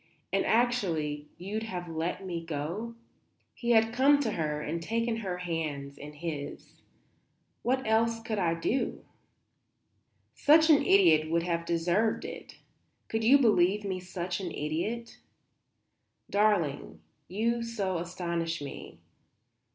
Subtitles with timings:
[0.33, 2.95] And, actually, you'd have let me go?"
[3.53, 6.81] He had come to her and taken her hands in his.
[7.61, 9.05] "What else could I do?"
[10.33, 12.55] "Such an idiot would have deserved it?
[13.09, 15.19] Could you believe me such an idiot?
[16.31, 18.97] Darling, you so astonish me.